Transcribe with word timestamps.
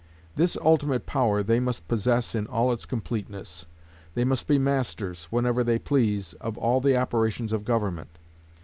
This 0.35 0.57
ultimate 0.63 1.05
power 1.05 1.43
they 1.43 1.59
must 1.59 1.87
possess 1.87 2.33
in 2.33 2.47
all 2.47 2.71
its 2.71 2.87
completeness. 2.87 3.67
They 4.15 4.23
must 4.25 4.47
be 4.47 4.57
masters, 4.57 5.25
whenever 5.29 5.63
they 5.63 5.77
please, 5.77 6.33
of 6.41 6.57
all 6.57 6.81
the 6.81 6.97
operations 6.97 7.53
of 7.53 7.65
government. 7.65 8.09